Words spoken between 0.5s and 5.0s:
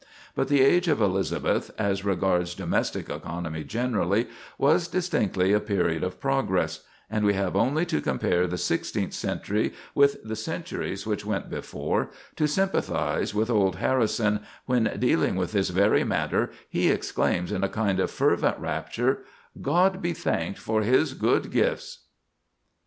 age of Elizabeth, as regards domestic economy generally, was